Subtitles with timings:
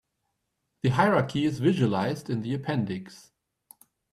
[0.81, 3.31] The hierarchy is visualized in the appendix.